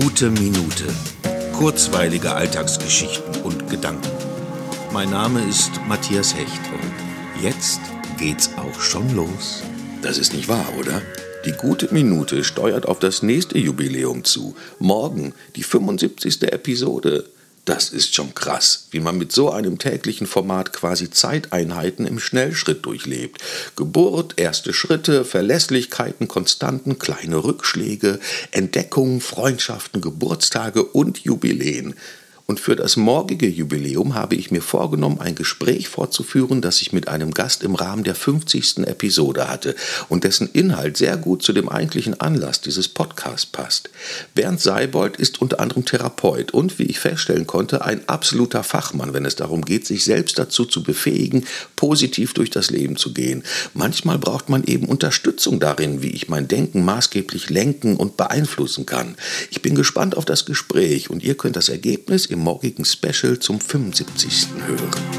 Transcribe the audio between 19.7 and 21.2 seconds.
täglichen Format quasi